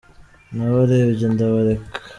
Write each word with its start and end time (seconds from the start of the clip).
nabarebye 0.55 1.25
ndabareka. 1.33 1.89